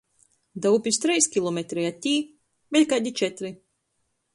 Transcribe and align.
Da 0.65 0.71
upis 0.77 0.99
treis 1.03 1.29
kilometri, 1.37 1.85
a 1.91 1.95
tī— 2.07 2.17
vēļ 2.77 2.91
kaidi 2.95 3.17
četri. 3.23 3.59